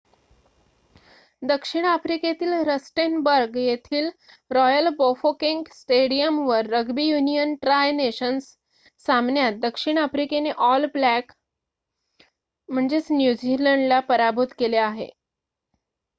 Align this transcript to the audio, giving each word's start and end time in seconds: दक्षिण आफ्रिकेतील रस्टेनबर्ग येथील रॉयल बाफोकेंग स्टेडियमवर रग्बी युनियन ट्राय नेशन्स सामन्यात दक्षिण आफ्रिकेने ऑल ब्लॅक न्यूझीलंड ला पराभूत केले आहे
दक्षिण 1.41 1.85
आफ्रिकेतील 1.85 2.53
रस्टेनबर्ग 2.67 3.57
येथील 3.57 4.09
रॉयल 4.51 4.87
बाफोकेंग 4.99 5.63
स्टेडियमवर 5.71 6.65
रग्बी 6.69 7.03
युनियन 7.03 7.53
ट्राय 7.61 7.91
नेशन्स 7.91 8.47
सामन्यात 9.05 9.59
दक्षिण 9.61 9.97
आफ्रिकेने 9.97 10.51
ऑल 10.69 10.85
ब्लॅक 10.93 11.31
न्यूझीलंड 12.69 13.87
ला 13.87 13.99
पराभूत 14.09 14.53
केले 14.59 14.77
आहे 14.79 15.09